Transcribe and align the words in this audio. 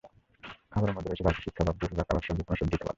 খাবারের 0.71 0.95
মধ্যে 0.95 1.09
রয়েছে 1.09 1.25
গালফি 1.25 1.41
শিক 1.43 1.53
কাবাব, 1.57 1.75
বুড়রা 1.79 2.03
কাবাবসহ 2.07 2.33
যেকোনো 2.37 2.57
সবজির 2.59 2.79
কাবাব। 2.79 2.89